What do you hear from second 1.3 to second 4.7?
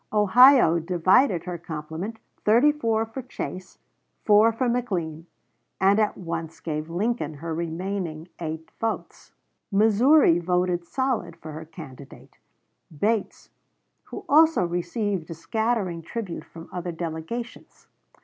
her compliment, 34 for Chase, 4 for